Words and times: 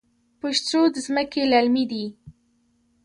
پشت 0.39 0.63
رود 0.73 0.93
ځمکې 1.05 1.41
للمي 1.51 1.83
دي؟ 1.91 2.05